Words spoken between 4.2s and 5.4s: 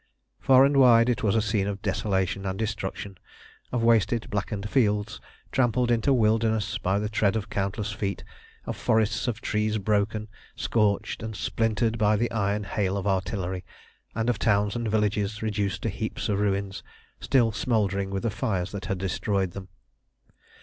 blackened fields